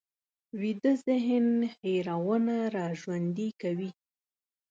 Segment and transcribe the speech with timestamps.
[0.61, 1.47] ویده ذهن
[1.81, 3.89] هېرونه راژوندي کوي